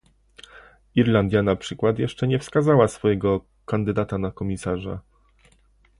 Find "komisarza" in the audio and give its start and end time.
4.31-4.99